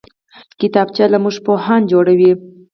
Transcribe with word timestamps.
کتابچه 0.59 1.05
له 1.13 1.17
موږ 1.23 1.35
پوهان 1.45 1.81
جوړوي 1.91 2.31